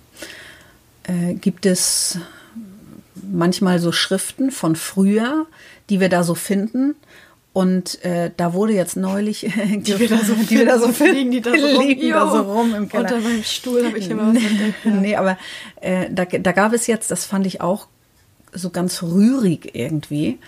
äh, 1.05 1.35
gibt 1.35 1.67
es 1.67 2.19
manchmal 3.15 3.79
so 3.79 3.93
Schriften 3.93 4.51
von 4.51 4.77
früher, 4.77 5.47
die 5.91 6.01
wir 6.01 6.09
da 6.09 6.25
so 6.25 6.35
finden. 6.35 6.95
Und 7.55 8.05
äh, 8.05 8.33
da 8.37 8.53
wurde 8.53 8.73
jetzt 8.73 8.97
neulich, 8.97 9.41
die 9.67 9.99
wir 9.99 10.09
da 10.09 10.19
so, 10.19 10.35
die 10.35 10.59
wir 10.59 10.67
da 10.67 10.79
so 10.79 10.89
finden, 10.89 11.31
die 11.31 11.41
da 11.41 11.53
so, 11.57 11.81
liegen 11.81 12.11
da 12.11 12.29
so 12.29 12.43
rum 12.43 12.75
im 12.75 12.89
Keller. 12.89 13.05
Unter 13.05 13.21
meinem 13.21 13.45
Stuhl 13.45 13.87
habe 13.87 13.97
ich 13.97 14.11
immer 14.11 14.35
was 14.35 14.43
entdeckt. 14.43 14.85
Ja. 14.85 14.91
Nee, 14.91 15.15
aber 15.15 15.39
äh, 15.81 16.11
da, 16.11 16.25
da 16.25 16.51
gab 16.51 16.73
es 16.73 16.89
jetzt, 16.89 17.13
das 17.13 17.25
fand 17.25 17.47
ich 17.47 17.61
auch 17.61 17.87
so 18.53 18.71
ganz 18.71 19.05
rührig 19.05 19.71
irgendwie. 19.73 20.41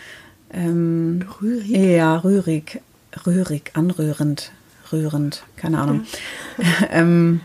Ähm, 0.53 1.25
Rührig? 1.41 1.71
Ja, 1.71 2.17
rührig. 2.17 2.81
Rührig, 3.25 3.71
anrührend, 3.75 4.51
rührend, 4.93 5.45
keine 5.57 5.79
Ahnung. 5.79 6.07
ähm, 6.91 7.41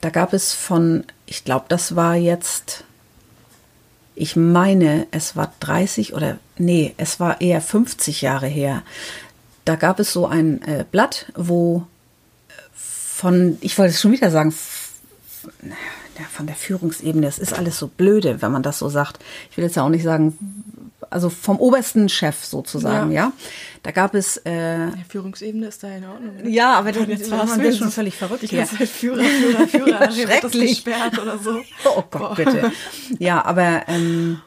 da 0.00 0.08
gab 0.08 0.32
es 0.32 0.54
von, 0.54 1.04
ich 1.26 1.44
glaube, 1.44 1.66
das 1.68 1.94
war 1.94 2.16
jetzt, 2.16 2.84
ich 4.18 4.34
meine, 4.34 5.06
es 5.12 5.36
war 5.36 5.52
30 5.60 6.12
oder, 6.12 6.38
nee, 6.56 6.92
es 6.96 7.20
war 7.20 7.40
eher 7.40 7.60
50 7.60 8.20
Jahre 8.20 8.48
her. 8.48 8.82
Da 9.64 9.76
gab 9.76 10.00
es 10.00 10.12
so 10.12 10.26
ein 10.26 10.60
äh, 10.62 10.84
Blatt, 10.90 11.32
wo 11.36 11.86
von, 12.74 13.58
ich 13.60 13.78
wollte 13.78 13.94
es 13.94 14.00
schon 14.00 14.12
wieder 14.12 14.30
sagen, 14.30 14.52
von 16.32 16.46
der 16.46 16.56
Führungsebene, 16.56 17.26
es 17.26 17.38
ist 17.38 17.52
alles 17.52 17.78
so 17.78 17.86
blöde, 17.86 18.42
wenn 18.42 18.50
man 18.50 18.62
das 18.62 18.78
so 18.78 18.88
sagt. 18.88 19.20
Ich 19.50 19.56
will 19.56 19.64
jetzt 19.64 19.76
ja 19.76 19.84
auch 19.84 19.88
nicht 19.88 20.02
sagen, 20.02 20.36
also 21.10 21.30
vom 21.30 21.58
obersten 21.58 22.08
Chef 22.08 22.44
sozusagen, 22.44 23.12
ja. 23.12 23.24
ja. 23.26 23.32
Da 23.82 23.90
gab 23.90 24.14
es. 24.14 24.36
Äh, 24.38 24.78
ja, 24.78 24.92
Führungsebene 25.08 25.66
ist 25.66 25.82
da 25.82 25.88
in 25.88 26.04
Ordnung. 26.04 26.36
Ne? 26.36 26.50
Ja, 26.50 26.74
aber 26.74 26.92
du, 26.92 27.00
jetzt 27.04 27.30
war 27.30 27.46
man 27.46 27.72
schon 27.72 27.90
völlig 27.90 28.16
verrückt. 28.16 28.42
Die 28.42 28.48
ganze 28.48 28.76
Zeit 28.76 28.88
Führer, 28.88 29.24
Führer, 29.24 29.68
Führer, 29.68 29.88
ja, 29.88 30.12
schrecklich. 30.12 30.40
das 30.40 30.52
gesperrt 30.52 31.18
oder 31.18 31.38
so. 31.38 31.60
Oh 31.84 32.02
Gott, 32.10 32.10
Boah. 32.10 32.34
bitte. 32.34 32.72
Ja, 33.18 33.44
aber 33.44 33.84
ähm, 33.88 34.40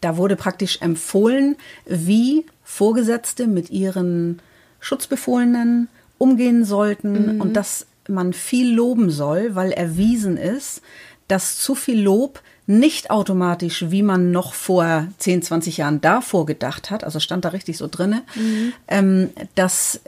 da 0.00 0.16
wurde 0.16 0.36
praktisch 0.36 0.80
empfohlen, 0.80 1.56
wie 1.86 2.46
Vorgesetzte 2.62 3.46
mit 3.46 3.70
ihren 3.70 4.40
Schutzbefohlenen 4.80 5.88
umgehen 6.18 6.64
sollten 6.64 7.34
mhm. 7.34 7.40
und 7.40 7.54
dass 7.54 7.86
man 8.08 8.32
viel 8.32 8.72
loben 8.72 9.10
soll, 9.10 9.54
weil 9.54 9.72
erwiesen 9.72 10.36
ist, 10.36 10.82
dass 11.28 11.58
zu 11.58 11.74
viel 11.74 12.00
Lob 12.00 12.40
nicht 12.66 13.10
automatisch, 13.10 13.86
wie 13.90 14.02
man 14.02 14.30
noch 14.30 14.54
vor 14.54 15.08
10, 15.18 15.42
20 15.42 15.76
Jahren 15.76 16.00
davor 16.00 16.46
gedacht 16.46 16.90
hat, 16.90 17.04
also 17.04 17.20
stand 17.20 17.44
da 17.44 17.50
richtig 17.50 17.76
so 17.76 17.88
drinne, 17.88 18.22
mhm. 18.34 18.72
ähm, 18.88 19.30
dass 19.54 20.00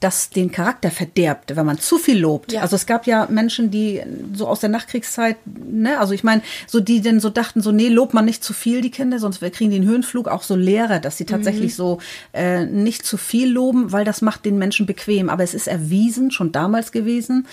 das 0.00 0.30
den 0.30 0.50
Charakter 0.50 0.90
verderbt, 0.90 1.54
wenn 1.56 1.66
man 1.66 1.78
zu 1.78 1.98
viel 1.98 2.18
lobt. 2.18 2.52
Ja. 2.52 2.62
Also 2.62 2.76
es 2.76 2.86
gab 2.86 3.06
ja 3.06 3.26
Menschen, 3.30 3.70
die 3.70 4.02
so 4.34 4.46
aus 4.46 4.60
der 4.60 4.70
Nachkriegszeit, 4.70 5.36
ne, 5.46 5.98
also 5.98 6.14
ich 6.14 6.24
meine, 6.24 6.42
so 6.66 6.80
die 6.80 7.00
denn 7.00 7.20
so 7.20 7.28
dachten, 7.28 7.60
so 7.60 7.70
nee, 7.70 7.88
lobt 7.88 8.14
man 8.14 8.24
nicht 8.24 8.42
zu 8.42 8.52
viel 8.52 8.80
die 8.80 8.90
Kinder, 8.90 9.18
sonst 9.18 9.40
kriegen 9.40 9.70
die 9.70 9.76
einen 9.76 9.88
Höhenflug. 9.88 10.28
Auch 10.28 10.42
so 10.42 10.56
Lehrer, 10.56 11.00
dass 11.00 11.18
sie 11.18 11.26
tatsächlich 11.26 11.72
mhm. 11.72 11.76
so 11.76 11.98
äh, 12.32 12.64
nicht 12.64 13.04
zu 13.04 13.16
viel 13.16 13.50
loben, 13.50 13.92
weil 13.92 14.04
das 14.04 14.22
macht 14.22 14.44
den 14.44 14.58
Menschen 14.58 14.86
bequem. 14.86 15.28
Aber 15.28 15.42
es 15.42 15.54
ist 15.54 15.66
erwiesen, 15.66 16.30
schon 16.30 16.52
damals 16.52 16.92
gewesen, 16.92 17.46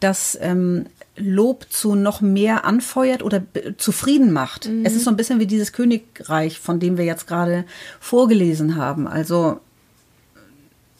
dass 0.00 0.38
ähm, 0.40 0.86
Lob 1.16 1.66
zu 1.70 1.94
noch 1.94 2.20
mehr 2.20 2.64
anfeuert 2.64 3.22
oder 3.22 3.42
zufrieden 3.76 4.32
macht. 4.32 4.68
Mhm. 4.68 4.84
Es 4.84 4.94
ist 4.94 5.04
so 5.04 5.10
ein 5.10 5.16
bisschen 5.16 5.40
wie 5.40 5.46
dieses 5.46 5.72
Königreich, 5.72 6.58
von 6.58 6.80
dem 6.80 6.96
wir 6.98 7.04
jetzt 7.04 7.26
gerade 7.26 7.64
vorgelesen 8.00 8.76
haben. 8.76 9.06
Also 9.06 9.60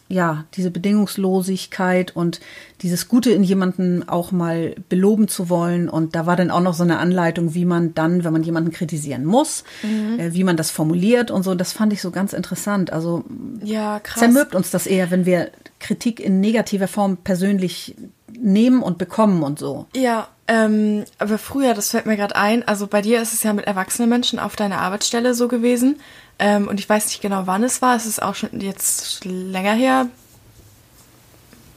ja, 0.07 0.45
diese 0.53 0.69
Bedingungslosigkeit 0.69 2.15
und 2.15 2.39
dieses 2.81 3.07
Gute 3.07 3.31
in 3.31 3.43
jemanden 3.43 4.07
auch 4.07 4.31
mal 4.31 4.75
beloben 4.87 5.27
zu 5.27 5.49
wollen. 5.49 5.89
Und 5.89 6.15
da 6.15 6.27
war 6.27 6.35
dann 6.35 6.51
auch 6.51 6.61
noch 6.61 6.75
so 6.75 6.83
eine 6.83 6.99
Anleitung, 6.99 7.55
wie 7.55 7.65
man 7.65 7.95
dann, 7.95 8.23
wenn 8.23 8.31
man 8.31 8.43
jemanden 8.43 8.71
kritisieren 8.71 9.25
muss, 9.25 9.63
mhm. 9.81 10.19
äh, 10.19 10.33
wie 10.33 10.43
man 10.43 10.57
das 10.57 10.69
formuliert 10.69 11.31
und 11.31 11.41
so. 11.41 11.55
Das 11.55 11.73
fand 11.73 11.91
ich 11.91 12.01
so 12.01 12.11
ganz 12.11 12.33
interessant. 12.33 12.93
Also 12.93 13.23
ja, 13.63 13.99
krass. 13.99 14.19
zermürbt 14.19 14.53
uns 14.53 14.69
das 14.69 14.85
eher, 14.85 15.09
wenn 15.09 15.25
wir 15.25 15.49
Kritik 15.79 16.19
in 16.19 16.39
negativer 16.39 16.87
Form 16.87 17.17
persönlich 17.17 17.95
nehmen 18.45 18.83
und 18.83 18.97
bekommen 18.97 19.43
und 19.43 19.57
so. 19.57 19.87
Ja, 19.95 20.27
ähm, 20.47 21.05
aber 21.17 21.37
früher, 21.37 21.73
das 21.73 21.89
fällt 21.89 22.05
mir 22.05 22.15
gerade 22.15 22.35
ein, 22.35 22.65
also 22.67 22.85
bei 22.85 23.01
dir 23.01 23.21
ist 23.21 23.33
es 23.33 23.41
ja 23.41 23.51
mit 23.51 23.65
erwachsenen 23.65 24.07
Menschen 24.07 24.37
auf 24.37 24.55
deiner 24.55 24.79
Arbeitsstelle 24.79 25.33
so 25.33 25.47
gewesen. 25.47 25.99
Ähm, 26.37 26.67
und 26.67 26.79
ich 26.79 26.87
weiß 26.87 27.07
nicht 27.07 27.21
genau, 27.21 27.47
wann 27.47 27.63
es 27.63 27.81
war. 27.81 27.95
Es 27.95 28.05
ist 28.05 28.21
auch 28.21 28.35
schon 28.35 28.61
jetzt 28.61 29.25
länger 29.25 29.73
her. 29.73 30.07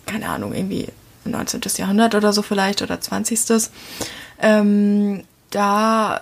Keine 0.04 0.28
Ahnung, 0.28 0.52
irgendwie 0.52 0.88
19. 1.24 1.62
Jahrhundert 1.76 2.14
oder 2.14 2.32
so 2.32 2.42
vielleicht 2.42 2.82
oder 2.82 3.00
20. 3.00 3.70
Ähm, 4.40 5.24
da, 5.50 6.20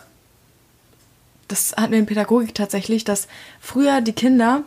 das 1.49 1.75
hatten 1.76 1.93
wir 1.93 1.99
in 1.99 2.07
Pädagogik 2.07 2.55
tatsächlich, 2.55 3.05
dass 3.05 3.26
früher 3.61 4.00
die 4.00 4.12
Kinder, 4.12 4.62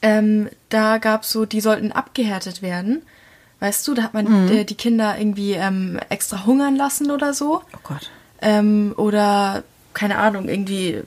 ähm, 0.00 0.48
da 0.70 0.96
gab 0.98 1.22
es 1.22 1.30
so, 1.30 1.44
die 1.44 1.60
sollten 1.60 1.92
abgehärtet 1.92 2.62
werden 2.62 3.02
Weißt 3.60 3.86
du, 3.88 3.94
da 3.94 4.02
hat 4.02 4.14
man 4.14 4.44
mhm. 4.44 4.48
die, 4.48 4.66
die 4.66 4.74
Kinder 4.74 5.18
irgendwie 5.18 5.52
ähm, 5.52 5.98
extra 6.08 6.44
hungern 6.44 6.76
lassen 6.76 7.10
oder 7.10 7.32
so. 7.32 7.62
Oh 7.74 7.78
Gott. 7.82 8.10
Ähm, 8.42 8.92
oder, 8.96 9.62
keine 9.94 10.18
Ahnung, 10.18 10.48
irgendwie 10.48 11.02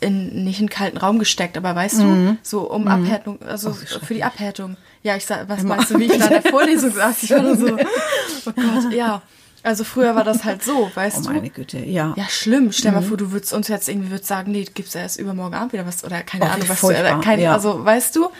in, 0.00 0.44
nicht 0.44 0.58
in 0.58 0.64
einen 0.64 0.70
kalten 0.70 0.98
Raum 0.98 1.18
gesteckt, 1.18 1.56
aber 1.56 1.74
weißt 1.74 1.98
mhm. 1.98 2.26
du, 2.26 2.36
so 2.42 2.70
um 2.70 2.82
mhm. 2.82 2.88
Abhärtung, 2.88 3.38
also 3.42 3.70
oh, 3.70 4.04
für 4.04 4.14
die 4.14 4.24
Abhärtung. 4.24 4.76
Ja, 5.02 5.16
ich 5.16 5.24
sag, 5.24 5.48
was 5.48 5.62
meinst 5.62 5.90
du, 5.90 5.98
wie 5.98 6.04
ich 6.04 6.18
da 6.18 6.24
in 6.24 6.42
der 6.42 6.42
Vorlesung 6.50 6.92
saß? 6.92 7.22
Ich 7.22 7.30
war 7.30 7.56
so, 7.56 7.76
oh 8.46 8.52
Gott, 8.52 8.92
ja. 8.92 9.22
Also 9.62 9.84
früher 9.84 10.14
war 10.14 10.24
das 10.24 10.44
halt 10.44 10.62
so, 10.62 10.90
weißt 10.94 11.26
du? 11.26 11.30
Oh 11.30 11.32
meine 11.32 11.50
Güte, 11.50 11.78
ja. 11.78 12.14
Ja, 12.16 12.24
schlimm. 12.28 12.72
Stell 12.72 12.92
mhm. 12.92 12.98
mal 12.98 13.02
vor, 13.02 13.16
du 13.16 13.32
würdest 13.32 13.52
uns 13.52 13.68
jetzt 13.68 13.88
irgendwie 13.88 14.10
würdest 14.10 14.28
sagen, 14.28 14.52
nee, 14.52 14.64
gibt's 14.72 14.94
erst 14.94 15.18
übermorgen 15.18 15.54
Abend 15.54 15.72
wieder 15.72 15.86
was 15.86 16.04
oder 16.04 16.22
keine 16.22 16.44
oh, 16.44 16.48
Ahnung, 16.48 16.68
was 16.68 16.80
du, 16.80 16.88
keine, 17.22 17.42
ja. 17.42 17.52
also 17.52 17.84
weißt 17.84 18.16
du? 18.16 18.30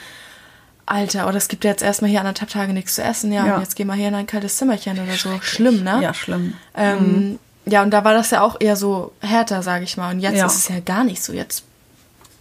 Alter, 0.91 1.29
oder 1.29 1.37
es 1.37 1.49
gibt 1.49 1.65
ja 1.65 1.71
jetzt 1.71 1.83
erstmal 1.83 2.11
hier 2.11 2.21
anderthalb 2.21 2.51
Tage 2.51 2.73
nichts 2.73 2.95
zu 2.95 3.03
essen, 3.03 3.33
ja, 3.33 3.47
ja. 3.47 3.55
und 3.57 3.63
jetzt 3.63 3.77
gehen 3.77 3.87
wir 3.87 3.95
hier 3.95 4.09
in 4.09 4.15
ein 4.15 4.27
kaltes 4.27 4.57
Zimmerchen 4.57 4.99
oder 4.99 5.15
so. 5.15 5.31
Schlimm, 5.41 5.83
ne? 5.83 6.01
Ja, 6.03 6.15
schlimm. 6.15 6.55
Ähm, 6.75 6.99
mhm. 6.99 7.39
Ja, 7.67 7.83
und 7.83 7.91
da 7.91 8.05
war 8.05 8.15
das 8.15 8.31
ja 8.31 8.43
auch 8.43 8.57
eher 8.61 8.77
so 8.77 9.13
härter, 9.21 9.63
sage 9.63 9.85
ich 9.85 9.97
mal. 9.97 10.13
Und 10.13 10.21
jetzt 10.21 10.37
ja. 10.37 10.47
ist 10.47 10.57
es 10.57 10.69
ja 10.69 10.81
gar 10.81 11.05
nicht 11.05 11.23
so. 11.23 11.33
Jetzt 11.33 11.65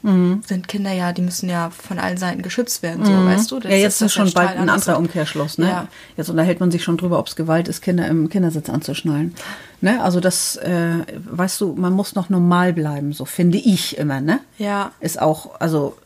mhm. 0.02 0.42
sind 0.46 0.68
Kinder 0.68 0.92
ja, 0.92 1.12
die 1.12 1.22
müssen 1.22 1.50
ja 1.50 1.70
von 1.70 2.00
allen 2.00 2.18
Seiten 2.18 2.42
geschützt 2.42 2.82
werden, 2.82 3.06
so, 3.06 3.12
mhm. 3.12 3.28
weißt 3.28 3.52
du? 3.52 3.60
Das 3.60 3.72
ja, 3.72 3.78
jetzt 3.78 4.02
ist, 4.02 4.08
ist 4.08 4.14
schon 4.14 4.32
bald 4.32 4.58
ein 4.58 4.70
anderer 4.70 4.98
Umkehrschluss, 4.98 5.58
ne? 5.58 5.68
Ja. 5.68 5.88
Jetzt 6.16 6.30
unterhält 6.30 6.60
man 6.60 6.72
sich 6.72 6.84
schon 6.84 6.98
drüber, 6.98 7.20
ob 7.20 7.28
es 7.28 7.36
Gewalt 7.36 7.68
ist, 7.68 7.82
Kinder 7.82 8.08
im 8.08 8.30
Kindersitz 8.30 8.70
anzuschnallen. 8.70 9.36
Ne? 9.82 10.02
Also 10.02 10.20
das, 10.20 10.56
äh, 10.56 11.04
weißt 11.30 11.62
du, 11.62 11.74
man 11.74 11.94
muss 11.94 12.16
noch 12.16 12.30
normal 12.30 12.74
bleiben, 12.74 13.14
so 13.14 13.26
finde 13.26 13.58
ich 13.58 13.98
immer, 13.98 14.22
ne? 14.22 14.40
Ja. 14.58 14.92
Ist 15.02 15.22
auch, 15.22 15.60
also 15.60 15.98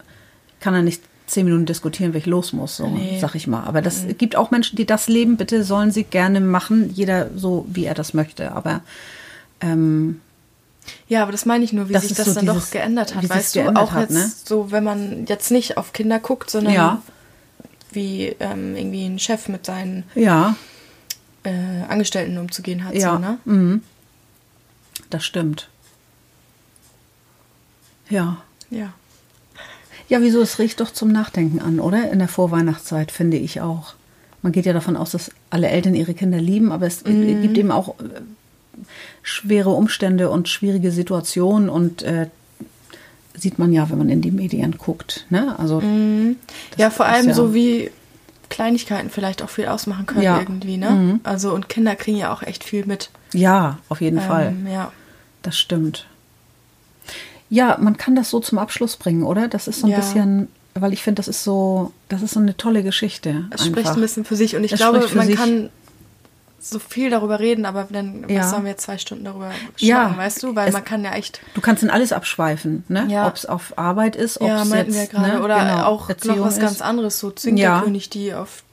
kann 0.59 0.73
er 0.73 0.81
nicht 0.81 1.03
zehn 1.31 1.45
Minuten 1.45 1.65
diskutieren, 1.65 2.13
wenn 2.13 2.19
ich 2.19 2.25
los 2.25 2.53
muss, 2.53 2.77
so 2.77 2.87
nee. 2.87 3.17
sag 3.19 3.35
ich 3.35 3.47
mal. 3.47 3.63
Aber 3.63 3.81
das 3.81 4.03
mhm. 4.03 4.17
gibt 4.17 4.35
auch 4.35 4.51
Menschen, 4.51 4.75
die 4.75 4.85
das 4.85 5.07
leben. 5.07 5.37
Bitte 5.37 5.63
sollen 5.63 5.91
sie 5.91 6.03
gerne 6.03 6.39
machen, 6.39 6.91
jeder 6.93 7.29
so, 7.35 7.65
wie 7.69 7.85
er 7.85 7.93
das 7.93 8.13
möchte. 8.13 8.51
Aber 8.51 8.81
ähm, 9.61 10.21
ja, 11.07 11.23
aber 11.23 11.31
das 11.31 11.45
meine 11.45 11.63
ich 11.63 11.73
nur, 11.73 11.89
wie 11.89 11.97
sich 11.97 12.13
das 12.13 12.27
so 12.27 12.33
dann 12.33 12.45
dieses, 12.45 12.65
doch 12.65 12.71
geändert 12.71 13.15
hat, 13.15 13.29
weißt 13.29 13.55
du? 13.55 13.75
Auch 13.75 13.91
hat, 13.91 14.09
jetzt 14.09 14.13
ne? 14.13 14.31
so, 14.45 14.71
wenn 14.71 14.83
man 14.83 15.25
jetzt 15.25 15.51
nicht 15.51 15.77
auf 15.77 15.93
Kinder 15.93 16.19
guckt, 16.19 16.49
sondern 16.49 16.73
ja. 16.73 17.01
wie 17.91 18.35
ähm, 18.39 18.75
irgendwie 18.75 19.05
ein 19.05 19.19
Chef 19.19 19.47
mit 19.47 19.65
seinen 19.65 20.03
ja. 20.15 20.55
äh, 21.43 21.83
Angestellten 21.87 22.37
umzugehen 22.37 22.83
hat. 22.83 22.95
Ja, 22.95 23.13
so, 23.13 23.19
ne? 23.19 23.37
Mhm. 23.45 23.83
das 25.09 25.23
stimmt. 25.23 25.69
Ja. 28.09 28.37
Ja. 28.69 28.93
Ja, 30.11 30.21
wieso? 30.21 30.41
Es 30.41 30.59
riecht 30.59 30.81
doch 30.81 30.91
zum 30.91 31.09
Nachdenken 31.09 31.61
an, 31.61 31.79
oder? 31.79 32.11
In 32.11 32.19
der 32.19 32.27
Vorweihnachtszeit, 32.27 33.13
finde 33.13 33.37
ich 33.37 33.61
auch. 33.61 33.93
Man 34.41 34.51
geht 34.51 34.65
ja 34.65 34.73
davon 34.73 34.97
aus, 34.97 35.11
dass 35.11 35.31
alle 35.49 35.69
Eltern 35.69 35.95
ihre 35.95 36.13
Kinder 36.13 36.37
lieben, 36.37 36.73
aber 36.73 36.85
es 36.85 37.05
mhm. 37.05 37.41
gibt 37.41 37.57
eben 37.57 37.71
auch 37.71 37.97
äh, 37.99 38.03
schwere 39.23 39.69
Umstände 39.69 40.29
und 40.29 40.49
schwierige 40.49 40.91
Situationen 40.91 41.69
und 41.69 42.03
äh, 42.03 42.27
sieht 43.37 43.57
man 43.57 43.71
ja, 43.71 43.89
wenn 43.89 43.99
man 43.99 44.09
in 44.09 44.21
die 44.21 44.31
Medien 44.31 44.77
guckt. 44.77 45.27
Ne? 45.29 45.57
Also, 45.57 45.79
mhm. 45.79 46.35
Ja, 46.75 46.89
vor 46.89 47.05
allem 47.05 47.29
ja 47.29 47.33
so 47.33 47.53
wie 47.53 47.89
Kleinigkeiten 48.49 49.09
vielleicht 49.09 49.41
auch 49.41 49.49
viel 49.49 49.67
ausmachen 49.67 50.07
können 50.07 50.23
ja. 50.23 50.39
irgendwie. 50.39 50.75
Ne? 50.75 50.89
Mhm. 50.89 51.19
Also 51.23 51.53
und 51.53 51.69
Kinder 51.69 51.95
kriegen 51.95 52.17
ja 52.17 52.33
auch 52.33 52.41
echt 52.41 52.65
viel 52.65 52.85
mit. 52.85 53.11
Ja, 53.31 53.79
auf 53.87 54.01
jeden 54.01 54.17
ähm, 54.17 54.23
Fall. 54.23 54.53
Ja. 54.69 54.91
Das 55.41 55.57
stimmt. 55.57 56.05
Ja, 57.53 57.77
man 57.79 57.97
kann 57.97 58.15
das 58.15 58.29
so 58.29 58.39
zum 58.39 58.57
Abschluss 58.57 58.95
bringen, 58.95 59.23
oder? 59.23 59.47
Das 59.49 59.67
ist 59.67 59.81
so 59.81 59.87
ein 59.87 59.91
ja. 59.91 59.97
bisschen, 59.97 60.47
weil 60.73 60.93
ich 60.93 61.03
finde, 61.03 61.19
das 61.19 61.27
ist 61.27 61.43
so, 61.43 61.91
das 62.07 62.21
ist 62.21 62.31
so 62.33 62.39
eine 62.39 62.55
tolle 62.55 62.81
Geschichte. 62.81 63.45
Es 63.51 63.59
einfach. 63.61 63.65
spricht 63.65 63.89
ein 63.89 63.99
bisschen 64.01 64.23
für 64.25 64.37
sich 64.37 64.55
und 64.55 64.63
ich 64.63 64.71
es 64.71 64.79
glaube, 64.79 65.05
man 65.13 65.27
sich. 65.27 65.35
kann 65.35 65.69
so 66.61 66.79
viel 66.79 67.09
darüber 67.09 67.39
reden, 67.41 67.65
aber 67.65 67.87
dann 67.89 68.23
Ja. 68.29 68.39
was 68.41 68.51
sollen 68.51 68.63
wir 68.63 68.71
jetzt 68.71 68.83
zwei 68.83 68.97
Stunden 68.97 69.25
darüber 69.25 69.51
Ja. 69.77 69.97
schnacken, 70.03 70.17
weißt 70.17 70.43
du? 70.43 70.55
Weil 70.55 70.67
Es- 70.69 70.73
man 70.73 70.85
kann 70.85 71.03
ja 71.03 71.11
echt, 71.13 71.41
Du 71.55 71.59
kannst 71.59 71.83
in 71.83 71.89
alles 71.89 72.13
abschweifen, 72.13 72.83
ne? 72.87 73.05
Ja. 73.09 73.27
Ob 73.27 73.35
es 73.35 73.45
auf 73.45 73.77
Arbeit 73.77 74.15
ist, 74.15 74.39
ob 74.39 74.47
ja, 74.47 74.61
es 74.61 74.69
meinten 74.69 74.93
jetzt, 74.93 75.11
wir 75.11 75.19
gerade, 75.19 75.33
ne? 75.39 75.43
oder 75.43 75.59
genau, 75.59 75.83
auch 75.87 76.07
Erziehung 76.07 76.37
noch 76.37 76.45
was 76.45 76.53
ist. 76.53 76.61
ganz 76.61 76.81
anderes, 76.81 77.19
so 77.19 77.31
zwingt 77.31 77.59
Ja. 77.59 77.75
der 77.75 77.83
König 77.83 78.09
die 78.11 78.33
auf, 78.33 78.63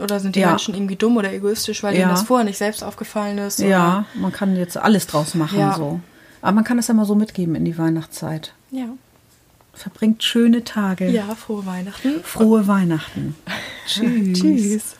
oder 0.00 0.20
sind 0.20 0.36
die 0.36 0.40
Ja. 0.40 0.50
Menschen 0.50 0.74
irgendwie 0.74 0.96
dumm 0.96 1.16
oder 1.16 1.32
egoistisch, 1.32 1.82
weil 1.82 1.94
Ja. 1.96 2.02
ihnen 2.02 2.10
das 2.10 2.22
vorher 2.22 2.44
nicht 2.44 2.58
selbst 2.58 2.84
aufgefallen 2.84 3.38
ist? 3.38 3.58
Ja, 3.58 4.04
man 4.14 4.30
kann 4.30 4.54
jetzt 4.54 4.76
alles 4.76 5.06
draus 5.08 5.34
machen 5.34 5.58
Ja. 5.58 5.74
so. 5.74 5.98
Aber 6.40 6.52
man 6.52 6.64
kann 6.64 6.76
das 6.76 6.88
ja 6.88 6.94
mal 6.94 7.04
so 7.04 7.14
mitgeben 7.14 7.54
in 7.54 7.64
die 7.64 7.78
Weihnachtszeit. 7.78 8.54
Ja. 8.70 8.88
Verbringt 9.72 10.22
schöne 10.24 10.64
Tage. 10.64 11.08
Ja, 11.08 11.34
frohe 11.34 11.64
Weihnachten. 11.66 12.20
Frohe 12.22 12.66
Weihnachten. 12.66 13.36
Tschüss. 13.86 14.40
Tschüss. 14.40 14.96